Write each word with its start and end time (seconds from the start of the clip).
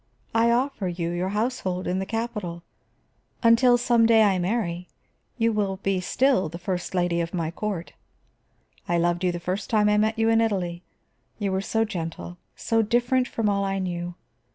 I 0.33 0.49
offer 0.49 0.87
you 0.87 1.11
your 1.11 1.29
household 1.29 1.85
in 1.85 1.99
the 1.99 2.07
capital; 2.07 2.63
until 3.43 3.77
some 3.77 4.07
day 4.07 4.23
I 4.23 4.39
marry, 4.39 4.87
you 5.37 5.53
will 5.53 5.77
be 5.83 6.01
still 6.01 6.49
the 6.49 6.57
first 6.57 6.95
lady 6.95 7.21
of 7.21 7.35
my 7.35 7.51
court. 7.51 7.93
I 8.89 8.97
loved 8.97 9.23
you 9.23 9.31
the 9.31 9.39
first 9.39 9.69
time 9.69 9.89
I 9.89 9.97
met 9.99 10.17
you 10.17 10.27
in 10.29 10.41
Italy; 10.41 10.81
you 11.37 11.51
were 11.51 11.61
so 11.61 11.85
gentle, 11.85 12.39
so 12.55 12.81
different 12.81 13.27
from 13.27 13.47
all 13.47 13.63
I 13.63 13.77
knew. 13.77 14.15